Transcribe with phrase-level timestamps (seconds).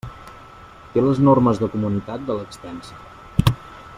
[0.95, 3.01] Té les normes de comunitat de l'extensa.